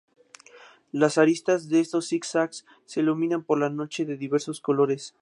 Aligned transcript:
Las 0.91 1.19
aristas 1.19 1.69
de 1.69 1.79
estos 1.79 2.07
zig-zags 2.09 2.65
se 2.85 3.01
iluminan 3.01 3.43
por 3.43 3.59
la 3.59 3.69
noche 3.69 4.03
de 4.03 4.17
diversos 4.17 4.59
colores. 4.59 5.09